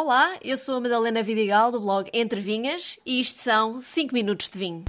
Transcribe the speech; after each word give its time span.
Olá, 0.00 0.38
eu 0.44 0.56
sou 0.56 0.76
a 0.76 0.80
Madalena 0.80 1.24
Vidigal 1.24 1.72
do 1.72 1.80
blog 1.80 2.08
Entre 2.14 2.40
Vinhas 2.40 3.00
e 3.04 3.18
isto 3.18 3.40
são 3.40 3.80
5 3.80 4.14
minutos 4.14 4.48
de 4.48 4.56
vinho. 4.56 4.84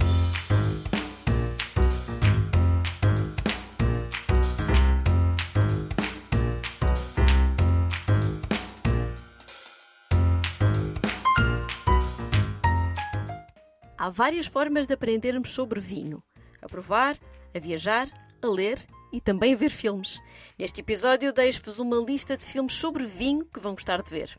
Há 13.98 14.08
várias 14.10 14.46
formas 14.46 14.86
de 14.86 14.94
aprendermos 14.94 15.50
sobre 15.50 15.80
vinho: 15.80 16.22
a 16.62 16.68
provar, 16.68 17.18
a 17.52 17.58
viajar, 17.58 18.06
a 18.40 18.46
ler 18.46 18.78
e 19.12 19.20
também 19.20 19.54
a 19.54 19.56
ver 19.56 19.70
filmes. 19.70 20.20
Neste 20.56 20.82
episódio, 20.82 21.32
deixo-vos 21.32 21.80
uma 21.80 21.96
lista 21.96 22.36
de 22.36 22.44
filmes 22.44 22.74
sobre 22.74 23.04
vinho 23.06 23.44
que 23.44 23.58
vão 23.58 23.72
gostar 23.72 24.02
de 24.04 24.10
ver. 24.10 24.38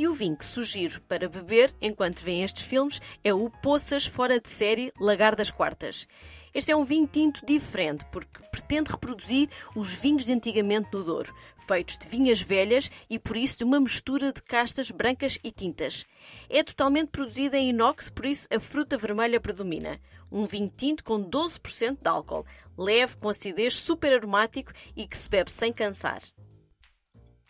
E 0.00 0.08
o 0.08 0.14
vinho 0.14 0.34
que 0.34 0.46
sugiro 0.46 0.98
para 1.02 1.28
beber 1.28 1.74
enquanto 1.78 2.22
veem 2.22 2.42
estes 2.42 2.62
filmes 2.62 3.02
é 3.22 3.34
o 3.34 3.50
Poças 3.50 4.06
Fora 4.06 4.40
de 4.40 4.48
Série 4.48 4.90
Lagar 4.98 5.36
das 5.36 5.50
Quartas. 5.50 6.08
Este 6.54 6.72
é 6.72 6.76
um 6.76 6.84
vinho 6.84 7.06
tinto 7.06 7.44
diferente 7.44 8.06
porque 8.10 8.40
pretende 8.50 8.92
reproduzir 8.92 9.50
os 9.76 9.92
vinhos 9.92 10.24
de 10.24 10.32
antigamente 10.32 10.88
no 10.90 11.04
Douro, 11.04 11.34
feitos 11.58 11.98
de 11.98 12.08
vinhas 12.08 12.40
velhas 12.40 12.90
e 13.10 13.18
por 13.18 13.36
isso 13.36 13.58
de 13.58 13.64
uma 13.64 13.78
mistura 13.78 14.32
de 14.32 14.42
castas 14.42 14.90
brancas 14.90 15.38
e 15.44 15.52
tintas. 15.52 16.06
É 16.48 16.62
totalmente 16.62 17.08
produzido 17.08 17.56
em 17.56 17.68
inox, 17.68 18.08
por 18.08 18.24
isso 18.24 18.48
a 18.50 18.58
fruta 18.58 18.96
vermelha 18.96 19.38
predomina. 19.38 20.00
Um 20.32 20.46
vinho 20.46 20.72
tinto 20.74 21.04
com 21.04 21.22
12% 21.22 21.98
de 22.00 22.08
álcool, 22.08 22.46
leve, 22.74 23.18
com 23.18 23.28
acidez, 23.28 23.74
super 23.74 24.14
aromático 24.14 24.72
e 24.96 25.06
que 25.06 25.14
se 25.18 25.28
bebe 25.28 25.50
sem 25.50 25.70
cansar. 25.70 26.22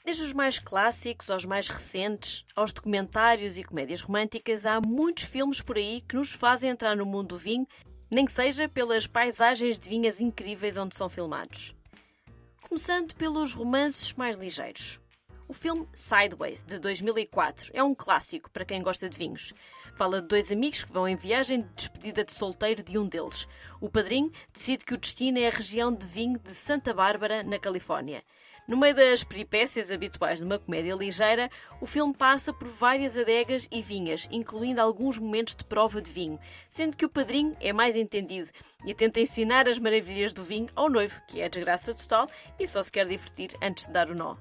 Desde 0.05 0.23
os 0.23 0.33
mais 0.33 0.59
clássicos 0.59 1.31
aos 1.31 1.45
mais 1.45 1.69
recentes, 1.69 2.45
aos 2.57 2.73
documentários 2.73 3.59
e 3.59 3.65
comédias 3.65 4.01
românticas, 4.01 4.65
há 4.65 4.81
muitos 4.81 5.25
filmes 5.25 5.61
por 5.61 5.77
aí 5.77 6.03
que 6.09 6.17
nos 6.17 6.33
fazem 6.33 6.71
entrar 6.71 6.97
no 6.97 7.07
mundo 7.07 7.29
do 7.29 7.39
vinho 7.39 7.67
nem 8.11 8.25
que 8.25 8.33
seja 8.33 8.69
pelas 8.69 9.07
paisagens 9.07 9.79
de 9.79 9.89
vinhas 9.89 10.21
incríveis 10.21 10.77
onde 10.77 10.97
são 10.97 11.09
filmados. 11.09 11.75
Começando 12.61 13.15
pelos 13.15 13.53
romances 13.53 14.13
mais 14.15 14.37
ligeiros. 14.37 15.01
O 15.47 15.53
filme 15.53 15.89
Sideways, 15.93 16.63
de 16.63 16.79
2004, 16.79 17.71
é 17.73 17.83
um 17.83 17.95
clássico 17.95 18.51
para 18.51 18.65
quem 18.65 18.83
gosta 18.83 19.09
de 19.09 19.17
vinhos. 19.17 19.53
Fala 19.97 20.21
de 20.21 20.29
dois 20.29 20.51
amigos 20.51 20.85
que 20.85 20.93
vão 20.93 21.09
em 21.09 21.17
viagem 21.17 21.63
de 21.63 21.69
despedida 21.75 22.25
de 22.25 22.33
solteiro 22.33 22.83
de 22.83 22.97
um 22.99 23.07
deles. 23.07 23.47
O 23.81 23.91
padrinho 23.91 24.31
decide 24.53 24.85
que 24.85 24.95
o 24.95 24.99
destino 24.99 25.39
é 25.39 25.49
a 25.49 25.51
região 25.51 25.93
de 25.93 26.07
vinho 26.07 26.39
de 26.39 26.55
Santa 26.55 26.95
Bárbara, 26.95 27.43
na 27.43 27.59
Califórnia. 27.59 28.23
No 28.71 28.77
meio 28.77 28.95
das 28.95 29.25
peripécias 29.25 29.91
habituais 29.91 30.39
de 30.39 30.45
uma 30.45 30.57
comédia 30.57 30.95
ligeira, 30.95 31.51
o 31.81 31.87
filme 31.87 32.15
passa 32.15 32.53
por 32.53 32.69
várias 32.69 33.17
adegas 33.17 33.67
e 33.69 33.83
vinhas, 33.83 34.29
incluindo 34.31 34.81
alguns 34.81 35.19
momentos 35.19 35.57
de 35.57 35.65
prova 35.65 36.01
de 36.01 36.09
vinho, 36.09 36.39
sendo 36.69 36.97
que 36.97 37.05
o 37.05 37.09
padrinho 37.09 37.57
é 37.61 37.73
mais 37.73 37.97
entendido 37.97 38.49
e 38.87 38.95
tenta 38.95 39.19
ensinar 39.19 39.69
as 39.69 39.81
maravilhas 39.81 40.33
do 40.33 40.45
vinho 40.45 40.69
ao 40.77 40.89
noivo, 40.89 41.21
que 41.27 41.41
é 41.41 41.47
a 41.47 41.49
desgraça 41.49 41.93
total 41.93 42.29
e 42.61 42.65
só 42.65 42.81
se 42.81 42.93
quer 42.93 43.09
divertir 43.09 43.51
antes 43.61 43.87
de 43.87 43.93
dar 43.93 44.09
o 44.09 44.15
nó. 44.15 44.37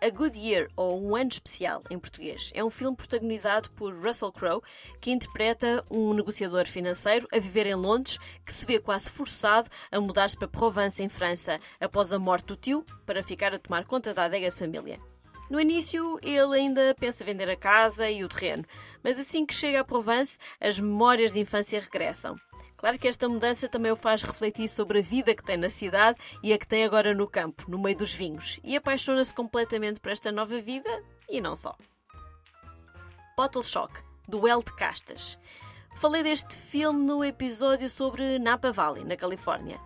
A 0.00 0.10
Good 0.10 0.38
Year, 0.38 0.68
ou 0.76 1.02
Um 1.02 1.16
Ano 1.16 1.28
Especial, 1.28 1.82
em 1.90 1.98
português, 1.98 2.52
é 2.54 2.62
um 2.62 2.70
filme 2.70 2.96
protagonizado 2.96 3.68
por 3.72 3.92
Russell 3.92 4.30
Crowe, 4.30 4.62
que 5.00 5.10
interpreta 5.10 5.84
um 5.90 6.14
negociador 6.14 6.68
financeiro 6.68 7.26
a 7.32 7.38
viver 7.40 7.66
em 7.66 7.74
Londres, 7.74 8.16
que 8.46 8.52
se 8.52 8.64
vê 8.64 8.78
quase 8.78 9.10
forçado 9.10 9.68
a 9.90 10.00
mudar-se 10.00 10.38
para 10.38 10.46
Provence, 10.46 11.02
em 11.02 11.08
França, 11.08 11.58
após 11.80 12.12
a 12.12 12.18
morte 12.18 12.46
do 12.46 12.56
tio, 12.56 12.86
para 13.04 13.24
ficar 13.24 13.52
a 13.52 13.58
tomar 13.58 13.86
conta 13.86 14.14
da 14.14 14.26
adega 14.26 14.48
de 14.48 14.56
família. 14.56 15.00
No 15.50 15.60
início, 15.60 16.20
ele 16.22 16.54
ainda 16.54 16.94
pensa 16.94 17.24
vender 17.24 17.50
a 17.50 17.56
casa 17.56 18.08
e 18.08 18.22
o 18.22 18.28
terreno, 18.28 18.64
mas 19.02 19.18
assim 19.18 19.44
que 19.44 19.54
chega 19.54 19.80
a 19.80 19.84
Provence, 19.84 20.38
as 20.60 20.78
memórias 20.78 21.32
de 21.32 21.40
infância 21.40 21.80
regressam. 21.80 22.36
Claro 22.78 22.98
que 22.98 23.08
esta 23.08 23.28
mudança 23.28 23.68
também 23.68 23.90
o 23.90 23.96
faz 23.96 24.22
refletir 24.22 24.68
sobre 24.68 25.00
a 25.00 25.02
vida 25.02 25.34
que 25.34 25.42
tem 25.42 25.56
na 25.56 25.68
cidade 25.68 26.16
e 26.42 26.52
a 26.52 26.58
que 26.58 26.66
tem 26.66 26.84
agora 26.84 27.12
no 27.12 27.28
campo, 27.28 27.64
no 27.68 27.78
meio 27.78 27.96
dos 27.96 28.14
vinhos, 28.14 28.60
e 28.62 28.76
apaixona-se 28.76 29.34
completamente 29.34 29.98
por 30.00 30.12
esta 30.12 30.30
nova 30.30 30.60
vida 30.60 30.88
e 31.28 31.40
não 31.40 31.56
só. 31.56 31.76
Bottle 33.36 33.64
Shock 33.64 34.00
Duelo 34.28 34.62
de 34.62 34.72
Castas. 34.74 35.38
Falei 35.96 36.22
deste 36.22 36.54
filme 36.54 37.04
no 37.04 37.24
episódio 37.24 37.88
sobre 37.88 38.38
Napa 38.38 38.70
Valley, 38.70 39.04
na 39.04 39.16
Califórnia. 39.16 39.80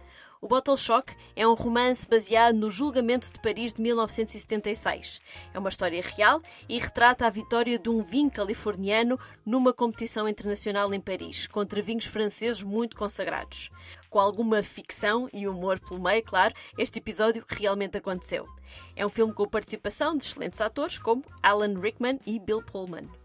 O 0.44 0.48
Bottle 0.48 0.76
Shock 0.76 1.14
é 1.36 1.46
um 1.46 1.54
romance 1.54 2.04
baseado 2.04 2.56
no 2.56 2.68
julgamento 2.68 3.32
de 3.32 3.40
Paris 3.40 3.72
de 3.72 3.80
1976. 3.80 5.20
É 5.54 5.58
uma 5.58 5.68
história 5.68 6.02
real 6.02 6.42
e 6.68 6.80
retrata 6.80 7.24
a 7.24 7.30
vitória 7.30 7.78
de 7.78 7.88
um 7.88 8.02
vinho 8.02 8.28
californiano 8.28 9.16
numa 9.46 9.72
competição 9.72 10.28
internacional 10.28 10.92
em 10.92 11.00
Paris, 11.00 11.46
contra 11.46 11.80
vinhos 11.80 12.06
franceses 12.06 12.60
muito 12.60 12.96
consagrados. 12.96 13.70
Com 14.10 14.18
alguma 14.18 14.64
ficção 14.64 15.30
e 15.32 15.46
humor 15.46 15.78
pelo 15.78 16.02
meio, 16.02 16.24
claro, 16.24 16.52
este 16.76 16.98
episódio 16.98 17.44
realmente 17.46 17.96
aconteceu. 17.96 18.48
É 18.96 19.06
um 19.06 19.08
filme 19.08 19.32
com 19.32 19.46
participação 19.46 20.16
de 20.16 20.24
excelentes 20.24 20.60
atores 20.60 20.98
como 20.98 21.22
Alan 21.40 21.78
Rickman 21.78 22.18
e 22.26 22.40
Bill 22.40 22.64
Pullman. 22.64 23.21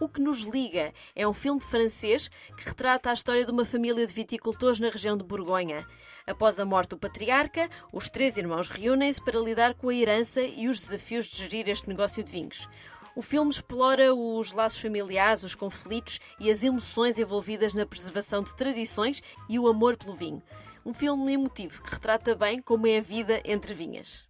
O 0.00 0.08
que 0.08 0.20
nos 0.20 0.42
liga 0.42 0.92
é 1.16 1.26
um 1.26 1.34
filme 1.34 1.60
francês 1.60 2.30
que 2.56 2.68
retrata 2.68 3.10
a 3.10 3.12
história 3.12 3.44
de 3.44 3.50
uma 3.50 3.64
família 3.64 4.06
de 4.06 4.14
viticultores 4.14 4.78
na 4.78 4.90
região 4.90 5.16
de 5.16 5.24
Borgonha. 5.24 5.84
Após 6.24 6.60
a 6.60 6.64
morte 6.64 6.90
do 6.90 6.98
patriarca, 6.98 7.68
os 7.92 8.08
três 8.08 8.36
irmãos 8.36 8.68
reúnem-se 8.68 9.20
para 9.20 9.40
lidar 9.40 9.74
com 9.74 9.88
a 9.88 9.94
herança 9.94 10.40
e 10.40 10.68
os 10.68 10.78
desafios 10.78 11.26
de 11.26 11.38
gerir 11.38 11.68
este 11.68 11.88
negócio 11.88 12.22
de 12.22 12.30
vinhos. 12.30 12.68
O 13.16 13.22
filme 13.22 13.50
explora 13.50 14.14
os 14.14 14.52
laços 14.52 14.80
familiares, 14.80 15.42
os 15.42 15.56
conflitos 15.56 16.20
e 16.38 16.48
as 16.48 16.62
emoções 16.62 17.18
envolvidas 17.18 17.74
na 17.74 17.84
preservação 17.84 18.40
de 18.40 18.54
tradições 18.54 19.20
e 19.48 19.58
o 19.58 19.66
amor 19.66 19.96
pelo 19.96 20.14
vinho. 20.14 20.40
Um 20.86 20.92
filme 20.92 21.32
emotivo 21.32 21.82
que 21.82 21.90
retrata 21.90 22.36
bem 22.36 22.62
como 22.62 22.86
é 22.86 22.98
a 22.98 23.02
vida 23.02 23.42
entre 23.44 23.74
vinhas. 23.74 24.27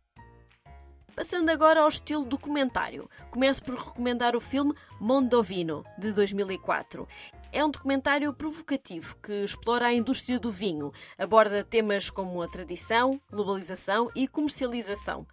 Passando 1.19 1.51
agora 1.51 1.81
ao 1.81 1.89
estilo 1.89 2.25
documentário, 2.25 3.11
começo 3.33 3.61
por 3.65 3.75
recomendar 3.75 4.37
o 4.37 4.41
filme 4.41 4.73
Mondovino, 5.01 5.85
de 5.99 6.13
2004. 6.13 7.09
É 7.51 7.65
um 7.65 7.73
documentário 7.73 8.33
provocativo 8.33 9.17
que 9.21 9.33
explora 9.43 9.87
a 9.87 9.93
indústria 9.93 10.39
do 10.39 10.53
vinho, 10.53 10.93
aborda 11.19 11.65
temas 11.65 12.09
como 12.09 12.41
a 12.41 12.47
tradição, 12.47 13.21
globalização 13.33 14.09
e 14.15 14.29
comercialização. 14.29 15.27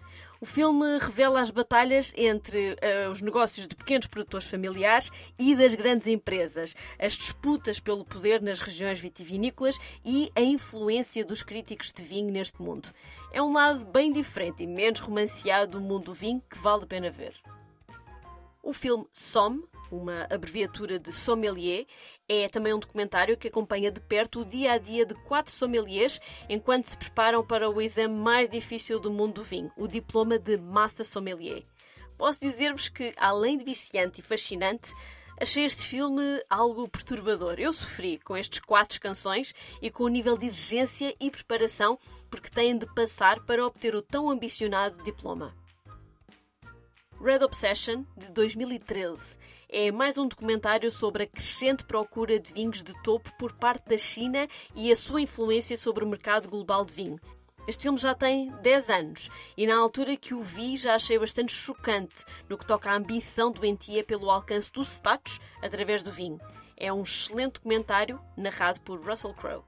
O 0.46 0.48
filme 0.48 1.00
revela 1.00 1.42
as 1.42 1.50
batalhas 1.50 2.14
entre 2.16 2.74
uh, 2.74 3.10
os 3.10 3.20
negócios 3.20 3.68
de 3.68 3.76
pequenos 3.76 4.06
produtores 4.06 4.48
familiares 4.48 5.12
e 5.40 5.56
das 5.56 5.74
grandes 5.74 6.06
empresas, 6.06 6.76
as 7.00 7.14
disputas 7.14 7.80
pelo 7.80 8.06
poder 8.06 8.44
nas 8.44 8.60
regiões 8.60 9.00
vitivinícolas 9.00 9.80
e 10.06 10.32
a 10.36 10.42
influência 10.42 11.26
dos 11.26 11.42
críticos 11.42 11.92
de 11.92 12.04
vinho 12.04 12.32
neste 12.32 12.62
mundo. 12.62 12.90
É 13.34 13.42
um 13.42 13.54
lado 13.54 13.86
bem 13.86 14.12
diferente 14.12 14.62
e 14.62 14.68
menos 14.68 15.00
romanceado 15.00 15.80
do 15.80 15.82
mundo 15.82 16.06
do 16.06 16.14
vinho 16.14 16.44
que 16.48 16.60
vale 16.60 16.84
a 16.84 16.88
pena 16.88 17.10
ver. 17.10 17.34
O 18.62 18.72
filme 18.72 19.08
Somme, 19.12 19.64
uma 19.96 20.28
abreviatura 20.32 21.00
de 21.00 21.12
sommelier, 21.12 21.86
é 22.28 22.50
também 22.50 22.74
um 22.74 22.80
documentário 22.80 23.38
que 23.38 23.48
acompanha 23.48 23.92
de 23.92 24.02
perto 24.02 24.42
o 24.42 24.46
dia 24.46 24.74
a 24.74 24.78
dia 24.78 25.06
de 25.06 25.14
quatro 25.24 25.52
sommeliers 25.52 26.20
enquanto 26.50 26.86
se 26.86 26.98
preparam 26.98 27.46
para 27.46 27.70
o 27.70 27.82
exame 27.82 28.16
mais 28.16 28.50
difícil 28.50 29.00
do 29.00 29.12
mundo 29.12 29.36
do 29.36 29.44
vinho, 29.44 29.72
o 29.78 29.88
diploma 29.88 30.40
de 30.40 30.58
Master 30.58 31.06
Sommelier. 31.06 31.64
Posso 32.18 32.40
dizer-vos 32.40 32.90
que, 32.90 33.14
além 33.18 33.58
de 33.58 33.66
viciante 33.66 34.22
e 34.22 34.24
fascinante, 34.24 34.94
achei 35.40 35.66
este 35.66 35.84
filme 35.84 36.24
algo 36.50 36.88
perturbador. 36.88 37.56
Eu 37.60 37.74
sofri 37.74 38.18
com 38.20 38.38
estes 38.38 38.60
quatro 38.60 39.00
canções 39.00 39.54
e 39.82 39.92
com 39.92 40.06
o 40.06 40.10
nível 40.10 40.38
de 40.38 40.46
exigência 40.46 41.14
e 41.20 41.30
preparação 41.30 41.98
porque 42.30 42.50
têm 42.50 42.78
de 42.78 42.86
passar 42.94 43.44
para 43.46 43.66
obter 43.66 43.96
o 43.96 44.02
tão 44.02 44.30
ambicionado 44.30 45.04
diploma. 45.04 45.54
Red 47.22 47.44
Obsession, 47.44 48.06
de 48.18 48.32
2013, 48.32 49.38
é 49.70 49.92
mais 49.92 50.18
um 50.18 50.28
documentário 50.28 50.92
sobre 50.92 51.24
a 51.24 51.28
crescente 51.28 51.84
procura 51.84 52.40
de 52.40 52.54
vinhos 52.54 52.84
de 52.84 52.94
topo 53.04 53.32
por 53.38 53.54
parte 53.54 53.88
da 53.88 53.98
China 53.98 54.48
e 54.76 54.92
a 54.92 54.96
sua 54.96 55.22
influência 55.22 55.76
sobre 55.76 56.04
o 56.04 56.08
mercado 56.08 56.50
global 56.50 56.86
de 56.86 56.94
vinho. 56.94 57.20
Este 57.68 57.84
filme 57.84 57.98
já 57.98 58.14
tem 58.14 58.52
10 58.62 58.90
anos 58.90 59.30
e 59.58 59.66
na 59.66 59.76
altura 59.76 60.16
que 60.16 60.36
o 60.36 60.44
vi 60.44 60.78
já 60.78 60.96
achei 60.96 61.18
bastante 61.18 61.52
chocante 61.52 62.24
no 62.48 62.58
que 62.58 62.66
toca 62.66 62.92
à 62.92 62.96
ambição 62.96 63.52
doentia 63.52 64.04
pelo 64.04 64.30
alcance 64.30 64.72
do 64.72 64.84
status 64.84 65.40
através 65.62 66.04
do 66.04 66.12
vinho. 66.12 66.40
É 66.78 66.94
um 66.94 67.02
excelente 67.02 67.54
documentário 67.54 68.22
narrado 68.38 68.80
por 68.82 69.00
Russell 69.00 69.34
Crowe. 69.34 69.64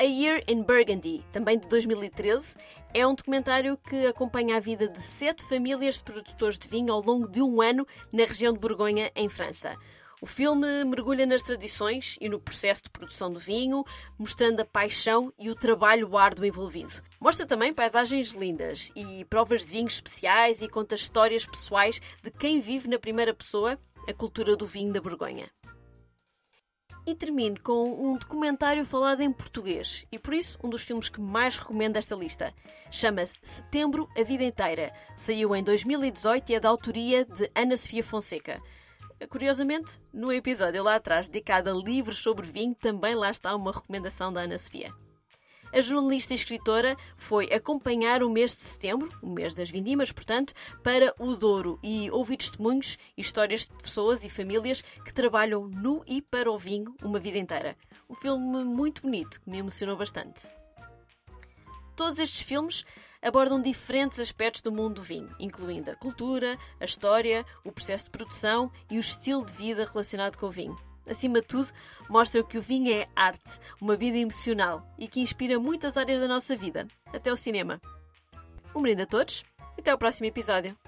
A 0.00 0.02
Year 0.02 0.42
in 0.48 0.62
Burgundy, 0.62 1.22
também 1.30 1.58
de 1.58 1.68
2013, 1.68 2.56
é 2.92 3.06
um 3.06 3.14
documentário 3.14 3.76
que 3.76 4.06
acompanha 4.06 4.56
a 4.56 4.60
vida 4.60 4.88
de 4.88 5.00
sete 5.00 5.44
famílias 5.44 5.96
de 5.96 6.04
produtores 6.04 6.58
de 6.58 6.68
vinho 6.68 6.92
ao 6.92 7.02
longo 7.02 7.28
de 7.28 7.40
um 7.40 7.60
ano 7.60 7.86
na 8.12 8.24
região 8.24 8.52
de 8.52 8.58
Borgonha, 8.58 9.10
em 9.14 9.28
França. 9.28 9.76
O 10.20 10.26
filme 10.26 10.84
mergulha 10.84 11.24
nas 11.24 11.42
tradições 11.42 12.18
e 12.20 12.28
no 12.28 12.38
processo 12.38 12.82
de 12.82 12.90
produção 12.90 13.32
do 13.32 13.38
vinho, 13.38 13.84
mostrando 14.18 14.60
a 14.60 14.64
paixão 14.66 15.32
e 15.38 15.48
o 15.48 15.54
trabalho 15.54 16.16
árduo 16.18 16.44
envolvido. 16.44 17.02
Mostra 17.18 17.46
também 17.46 17.72
paisagens 17.72 18.32
lindas 18.32 18.90
e 18.94 19.24
provas 19.26 19.64
de 19.64 19.72
vinhos 19.72 19.94
especiais 19.94 20.60
e 20.60 20.68
conta 20.68 20.94
histórias 20.94 21.46
pessoais 21.46 22.00
de 22.22 22.30
quem 22.30 22.60
vive 22.60 22.88
na 22.88 22.98
primeira 22.98 23.32
pessoa 23.32 23.78
a 24.08 24.12
cultura 24.12 24.56
do 24.56 24.66
vinho 24.66 24.92
da 24.92 25.00
Borgonha. 25.00 25.50
E 27.10 27.14
termino 27.16 27.60
com 27.60 28.06
um 28.06 28.16
documentário 28.16 28.86
falado 28.86 29.20
em 29.20 29.32
português 29.32 30.06
e 30.12 30.18
por 30.18 30.32
isso 30.32 30.56
um 30.62 30.70
dos 30.70 30.84
filmes 30.84 31.08
que 31.08 31.20
mais 31.20 31.58
recomendo 31.58 31.94
desta 31.94 32.14
lista. 32.14 32.54
Chama-se 32.88 33.34
Setembro 33.42 34.08
a 34.16 34.22
Vida 34.22 34.44
Inteira. 34.44 34.92
Saiu 35.16 35.56
em 35.56 35.60
2018 35.64 36.50
e 36.50 36.54
é 36.54 36.60
da 36.60 36.68
autoria 36.68 37.24
de 37.24 37.50
Ana 37.52 37.76
Sofia 37.76 38.04
Fonseca. 38.04 38.62
Curiosamente, 39.28 40.00
no 40.14 40.32
episódio 40.32 40.84
lá 40.84 40.94
atrás 40.94 41.26
dedicado 41.26 41.68
a 41.68 41.72
livros 41.72 42.18
sobre 42.18 42.46
vinho, 42.46 42.76
também 42.76 43.16
lá 43.16 43.28
está 43.28 43.56
uma 43.56 43.72
recomendação 43.72 44.32
da 44.32 44.42
Ana 44.42 44.56
Sofia. 44.56 44.94
A 45.72 45.80
jornalista 45.80 46.32
e 46.32 46.36
escritora 46.36 46.96
foi 47.16 47.46
acompanhar 47.52 48.24
o 48.24 48.30
mês 48.30 48.50
de 48.50 48.62
setembro, 48.62 49.08
o 49.22 49.28
mês 49.28 49.54
das 49.54 49.70
vindimas, 49.70 50.10
portanto, 50.10 50.52
para 50.82 51.14
o 51.16 51.36
Douro 51.36 51.78
e 51.80 52.10
ouvir 52.10 52.38
testemunhos 52.38 52.98
e 53.16 53.20
histórias 53.20 53.68
de 53.68 53.74
pessoas 53.80 54.24
e 54.24 54.28
famílias 54.28 54.82
que 54.82 55.14
trabalham 55.14 55.68
no 55.68 56.02
e 56.08 56.20
para 56.20 56.50
o 56.50 56.58
vinho 56.58 56.94
uma 57.02 57.20
vida 57.20 57.38
inteira. 57.38 57.76
Um 58.08 58.16
filme 58.16 58.64
muito 58.64 59.02
bonito 59.02 59.40
que 59.40 59.48
me 59.48 59.58
emocionou 59.58 59.96
bastante. 59.96 60.50
Todos 61.94 62.18
estes 62.18 62.40
filmes 62.40 62.82
abordam 63.22 63.62
diferentes 63.62 64.18
aspectos 64.18 64.62
do 64.62 64.72
mundo 64.72 64.94
do 64.94 65.02
vinho, 65.02 65.32
incluindo 65.38 65.90
a 65.90 65.94
cultura, 65.94 66.58
a 66.80 66.84
história, 66.84 67.46
o 67.64 67.70
processo 67.70 68.06
de 68.06 68.10
produção 68.10 68.72
e 68.90 68.96
o 68.96 69.00
estilo 69.00 69.46
de 69.46 69.52
vida 69.52 69.84
relacionado 69.84 70.36
com 70.36 70.46
o 70.46 70.50
vinho. 70.50 70.89
Acima 71.10 71.40
de 71.40 71.46
tudo, 71.48 71.68
mostra 72.08 72.44
que 72.44 72.56
o 72.56 72.62
vinho 72.62 72.94
é 72.94 73.08
arte, 73.16 73.58
uma 73.80 73.96
vida 73.96 74.16
emocional 74.16 74.86
e 74.96 75.08
que 75.08 75.20
inspira 75.20 75.58
muitas 75.58 75.96
áreas 75.96 76.20
da 76.20 76.28
nossa 76.28 76.56
vida, 76.56 76.86
até 77.12 77.32
o 77.32 77.36
cinema. 77.36 77.80
Um 78.72 78.80
brinde 78.80 79.02
a 79.02 79.06
todos 79.06 79.44
e 79.76 79.80
até 79.80 79.90
ao 79.90 79.98
próximo 79.98 80.28
episódio. 80.28 80.78